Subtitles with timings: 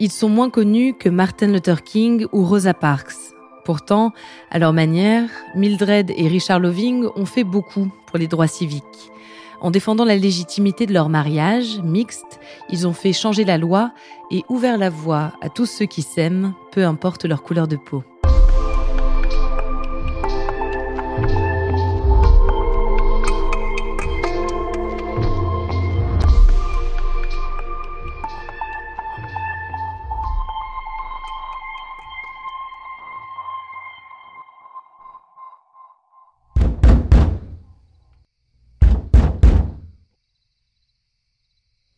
[0.00, 3.14] Ils sont moins connus que Martin Luther King ou Rosa Parks.
[3.64, 4.12] Pourtant,
[4.50, 9.12] à leur manière, Mildred et Richard Loving ont fait beaucoup pour les droits civiques.
[9.60, 13.92] En défendant la légitimité de leur mariage mixte, ils ont fait changer la loi
[14.30, 18.02] et ouvert la voie à tous ceux qui s'aiment, peu importe leur couleur de peau.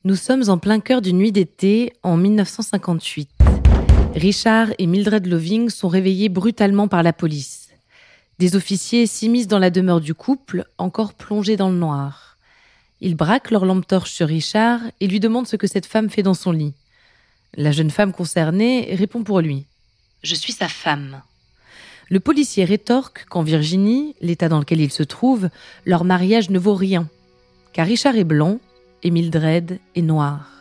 [0.07, 3.29] Nous sommes en plein cœur d'une nuit d'été en 1958.
[4.15, 7.71] Richard et Mildred Loving sont réveillés brutalement par la police.
[8.39, 12.39] Des officiers s'immiscent dans la demeure du couple, encore plongé dans le noir.
[13.01, 16.23] Ils braquent leur lampe torche sur Richard et lui demandent ce que cette femme fait
[16.23, 16.75] dans son lit.
[17.57, 19.67] La jeune femme concernée répond pour lui.
[20.23, 21.21] Je suis sa femme.
[22.11, 25.49] Le policier rétorque qu'en Virginie, l'état dans lequel il se trouve,
[25.85, 27.09] leur mariage ne vaut rien.
[27.73, 28.61] Car Richard est blanc
[29.03, 30.57] et Mildred est noire.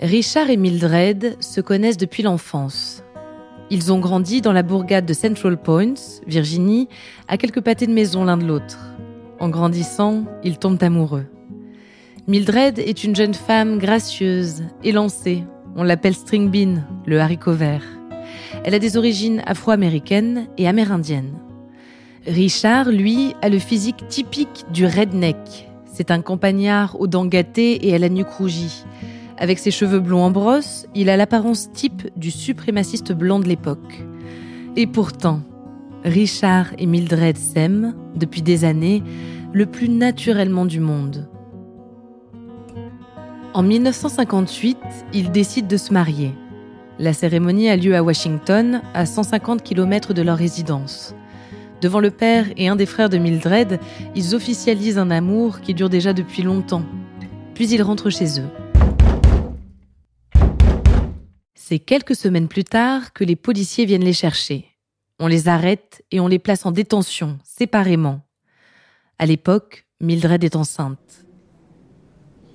[0.00, 3.02] Richard et Mildred se connaissent depuis l'enfance.
[3.70, 5.94] Ils ont grandi dans la bourgade de Central Point,
[6.26, 6.88] Virginie,
[7.26, 8.78] à quelques pâtés de maison l'un de l'autre.
[9.40, 11.26] En grandissant, ils tombent amoureux.
[12.28, 15.42] Mildred est une jeune femme gracieuse, élancée.
[15.76, 17.97] On l'appelle String Bean, le haricot vert.
[18.68, 21.32] Elle a des origines afro-américaines et amérindiennes.
[22.26, 25.70] Richard, lui, a le physique typique du redneck.
[25.86, 28.84] C'est un campagnard aux dents gâtées et à la nuque rougie.
[29.38, 34.04] Avec ses cheveux blonds en brosse, il a l'apparence type du suprémaciste blanc de l'époque.
[34.76, 35.40] Et pourtant,
[36.04, 39.02] Richard et Mildred s'aiment, depuis des années,
[39.54, 41.26] le plus naturellement du monde.
[43.54, 44.76] En 1958,
[45.14, 46.34] ils décident de se marier.
[47.00, 51.14] La cérémonie a lieu à Washington, à 150 km de leur résidence.
[51.80, 53.78] Devant le père et un des frères de Mildred,
[54.16, 56.82] ils officialisent un amour qui dure déjà depuis longtemps.
[57.54, 58.48] Puis ils rentrent chez eux.
[61.54, 64.66] C'est quelques semaines plus tard que les policiers viennent les chercher.
[65.20, 68.22] On les arrête et on les place en détention, séparément.
[69.20, 71.26] À l'époque, Mildred est enceinte.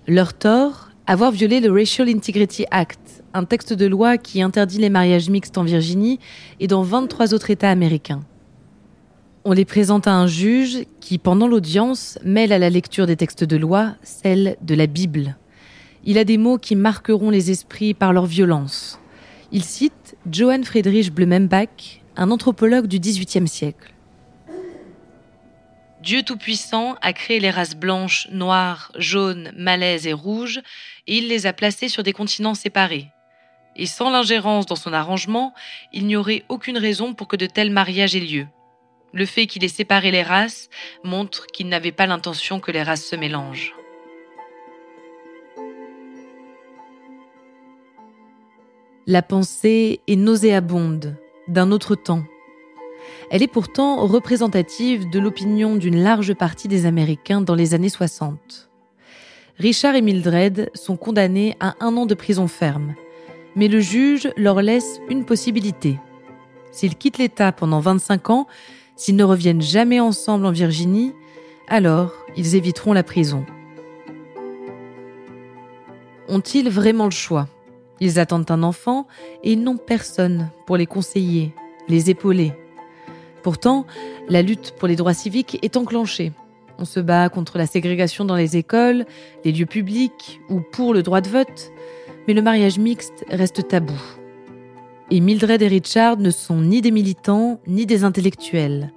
[0.06, 4.90] Leur tort, avoir violé le Racial Integrity Act, un texte de loi qui interdit les
[4.90, 6.19] mariages mixtes en Virginie
[6.59, 8.22] et dans 23 autres États américains.
[9.44, 13.44] On les présente à un juge qui, pendant l'audience, mêle à la lecture des textes
[13.44, 15.36] de loi celle de la Bible.
[16.06, 19.00] Il a des mots qui marqueront les esprits par leur violence.
[19.52, 23.93] Il cite Johann Friedrich Blumenbach, un anthropologue du XVIIIe siècle.
[26.03, 30.59] Dieu Tout-Puissant a créé les races blanches, noires, jaunes, malaises et rouges,
[31.08, 33.08] et il les a placées sur des continents séparés.
[33.78, 35.53] Et sans l'ingérence dans son arrangement,
[35.94, 38.47] il n'y aurait aucune raison pour que de tels mariages aient lieu.
[39.13, 40.69] Le fait qu'il ait séparé les races
[41.06, 43.74] montre qu'il n'avait pas l'intention que les races se mélangent.
[49.08, 51.16] La pensée est nauséabonde,
[51.47, 52.25] d'un autre temps.
[53.29, 58.69] Elle est pourtant représentative de l'opinion d'une large partie des Américains dans les années 60.
[59.57, 62.95] Richard et Mildred sont condamnés à un an de prison ferme,
[63.56, 66.00] mais le juge leur laisse une possibilité.
[66.71, 68.48] S'ils quittent l'État pendant 25 ans,
[68.95, 71.13] s'ils ne reviennent jamais ensemble en Virginie,
[71.68, 73.45] alors ils éviteront la prison.
[76.27, 77.48] Ont-ils vraiment le choix?
[78.00, 79.07] Ils attendent un enfant
[79.44, 81.54] et n'ont personne pour les conseiller,
[81.88, 82.54] les épauler.
[83.44, 83.86] Pourtant,
[84.30, 86.31] la lutte pour les droits civiques est enclenchée.
[86.80, 89.06] On se bat contre la ségrégation dans les écoles,
[89.45, 91.72] les lieux publics ou pour le droit de vote,
[92.28, 94.00] mais le mariage mixte reste tabou.
[95.12, 98.92] Et Mildred et Richard ne sont ni des militants ni des intellectuels.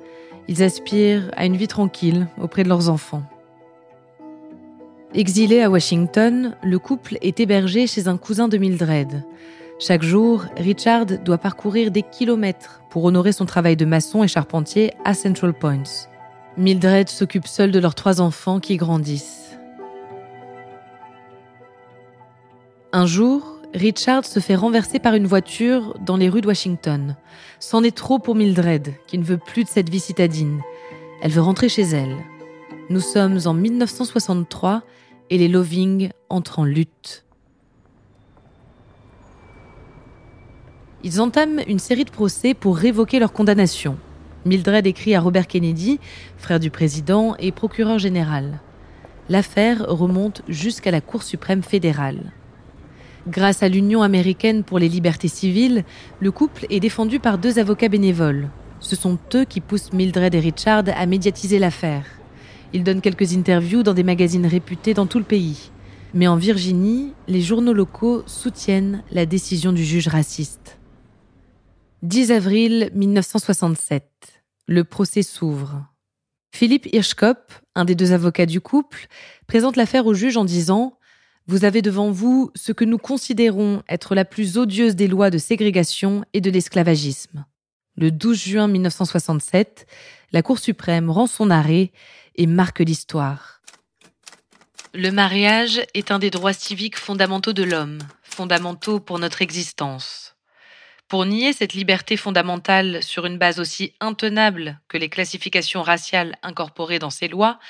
[0.48, 3.24] Ils aspirent à une vie tranquille auprès de leurs enfants.
[5.12, 9.24] Exilé à Washington, le couple est hébergé chez un cousin de Mildred.
[9.78, 14.94] Chaque jour, Richard doit parcourir des kilomètres pour honorer son travail de maçon et charpentier
[15.04, 16.08] à Central Points.
[16.56, 19.58] Mildred s'occupe seule de leurs trois enfants qui grandissent.
[22.92, 27.14] Un jour, Richard se fait renverser par une voiture dans les rues de Washington.
[27.60, 30.62] C'en est trop pour Mildred, qui ne veut plus de cette vie citadine.
[31.20, 32.16] Elle veut rentrer chez elle.
[32.88, 34.82] Nous sommes en 1963
[35.28, 37.25] et les Loving entrent en lutte.
[41.04, 43.96] Ils entament une série de procès pour révoquer leur condamnation.
[44.44, 46.00] Mildred écrit à Robert Kennedy,
[46.38, 48.60] frère du président et procureur général.
[49.28, 52.32] L'affaire remonte jusqu'à la Cour suprême fédérale.
[53.28, 55.84] Grâce à l'Union américaine pour les libertés civiles,
[56.20, 58.48] le couple est défendu par deux avocats bénévoles.
[58.78, 62.04] Ce sont eux qui poussent Mildred et Richard à médiatiser l'affaire.
[62.72, 65.70] Ils donnent quelques interviews dans des magazines réputés dans tout le pays.
[66.14, 70.78] Mais en Virginie, les journaux locaux soutiennent la décision du juge raciste.
[72.06, 74.04] 10 avril 1967.
[74.68, 75.86] Le procès s'ouvre.
[76.54, 79.08] Philippe Hirschkopf, un des deux avocats du couple,
[79.48, 81.00] présente l'affaire au juge en disant
[81.48, 85.38] Vous avez devant vous ce que nous considérons être la plus odieuse des lois de
[85.38, 87.44] ségrégation et de l'esclavagisme.
[87.96, 89.88] Le 12 juin 1967,
[90.30, 91.90] la Cour suprême rend son arrêt
[92.36, 93.62] et marque l'histoire.
[94.94, 100.35] Le mariage est un des droits civiques fondamentaux de l'homme, fondamentaux pour notre existence.
[101.08, 106.98] Pour nier cette liberté fondamentale sur une base aussi intenable que les classifications raciales incorporées
[106.98, 107.60] dans ces lois,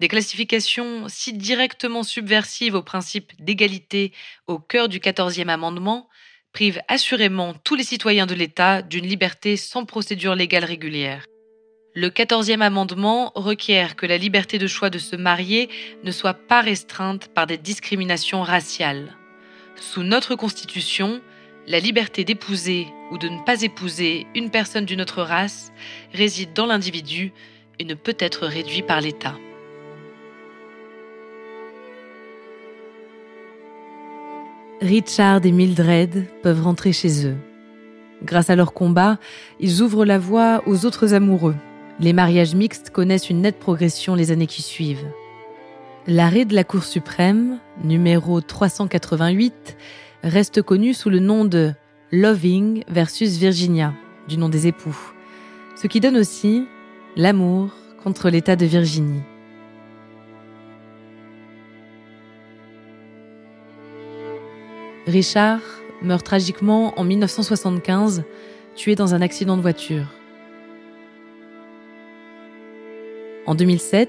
[0.00, 4.12] des classifications si directement subversives au principe d'égalité
[4.46, 6.08] au cœur du 14e amendement,
[6.54, 11.26] privent assurément tous les citoyens de l'État d'une liberté sans procédure légale régulière.
[11.94, 15.68] Le quatorzième amendement requiert que la liberté de choix de se marier
[16.02, 19.16] ne soit pas restreinte par des discriminations raciales.
[19.76, 21.20] Sous notre Constitution,
[21.66, 25.72] la liberté d'épouser ou de ne pas épouser une personne d'une autre race
[26.12, 27.32] réside dans l'individu
[27.78, 29.34] et ne peut être réduite par l'État.
[34.80, 37.36] Richard et Mildred peuvent rentrer chez eux.
[38.22, 39.18] Grâce à leur combat,
[39.58, 41.54] ils ouvrent la voie aux autres amoureux
[42.00, 45.06] les mariages mixtes connaissent une nette progression les années qui suivent.
[46.06, 49.76] L'arrêt de la Cour suprême, numéro 388,
[50.22, 51.72] reste connu sous le nom de
[52.12, 53.94] Loving versus Virginia,
[54.28, 54.96] du nom des époux,
[55.76, 56.66] ce qui donne aussi
[57.16, 57.70] l'amour
[58.02, 59.22] contre l'État de Virginie.
[65.06, 65.60] Richard
[66.02, 68.24] meurt tragiquement en 1975,
[68.76, 70.06] tué dans un accident de voiture.
[73.46, 74.08] En 2007,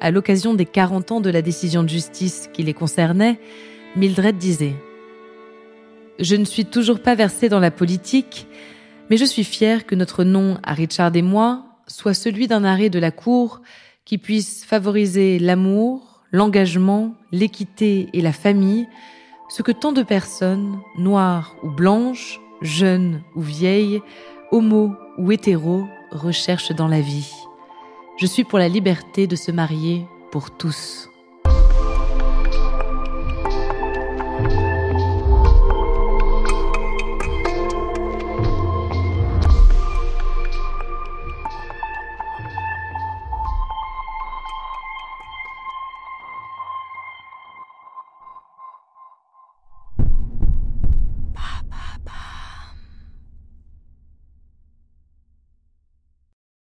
[0.00, 3.38] à l'occasion des 40 ans de la décision de justice qui les concernait,
[3.96, 4.74] Mildred disait
[6.18, 8.48] Je ne suis toujours pas versée dans la politique,
[9.08, 12.90] mais je suis fière que notre nom à Richard et moi soit celui d'un arrêt
[12.90, 13.62] de la Cour
[14.04, 18.88] qui puisse favoriser l'amour, l'engagement, l'équité et la famille,
[19.48, 24.02] ce que tant de personnes, noires ou blanches, jeunes ou vieilles,
[24.50, 27.32] homo ou hétéros, recherchent dans la vie.
[28.18, 31.07] Je suis pour la liberté de se marier pour tous.